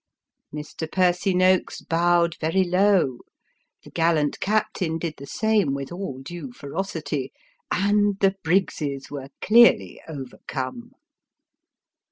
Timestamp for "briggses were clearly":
8.43-10.01